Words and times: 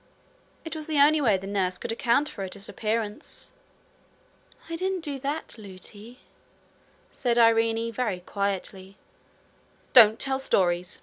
It 0.65 0.75
was 0.75 0.87
the 0.87 0.97
only 0.97 1.21
way 1.21 1.37
the 1.37 1.45
nurse 1.45 1.77
could 1.77 1.91
account 1.91 2.27
for 2.27 2.41
her 2.41 2.49
disappearance. 2.49 3.51
'I 4.67 4.75
didn't 4.77 5.01
do 5.01 5.19
that, 5.19 5.59
Lootie,' 5.59 6.21
said 7.11 7.37
Irene, 7.37 7.93
very 7.93 8.21
quietly. 8.21 8.97
'Don't 9.93 10.17
tell 10.17 10.39
stories!' 10.39 10.99